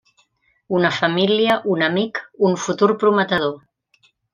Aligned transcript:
Una 0.77 0.91
família, 1.01 1.59
un 1.75 1.85
amic, 1.91 2.25
un 2.51 2.61
futur 2.67 2.91
prometedor. 3.05 3.57